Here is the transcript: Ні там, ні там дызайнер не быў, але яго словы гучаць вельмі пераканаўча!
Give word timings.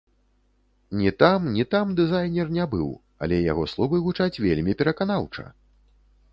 Ні 1.01 1.11
там, 1.23 1.39
ні 1.57 1.65
там 1.75 1.91
дызайнер 1.99 2.49
не 2.57 2.65
быў, 2.73 2.89
але 3.25 3.35
яго 3.51 3.69
словы 3.77 4.03
гучаць 4.09 4.41
вельмі 4.47 4.77
пераканаўча! 4.81 5.45